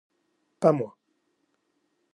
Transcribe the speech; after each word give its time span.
Pas 0.59 0.71
moi. 0.71 0.91